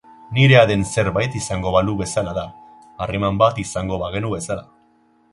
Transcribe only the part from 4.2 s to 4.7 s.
bezala.